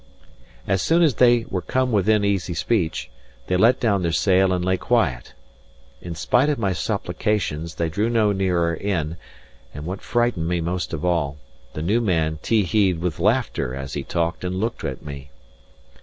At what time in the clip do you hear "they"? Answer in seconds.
1.13-1.45, 3.45-3.55, 7.75-7.87